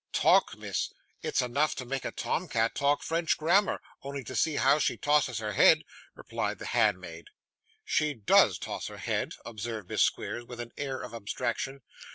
[0.13, 0.89] 'Talk, miss!
[1.21, 4.97] It's enough to make a Tom cat talk French grammar, only to see how she
[4.97, 5.83] tosses her head,'
[6.15, 7.27] replied the handmaid.
[7.85, 11.81] 'She DOES toss her head,' observed Miss Squeers, with an air of abstraction.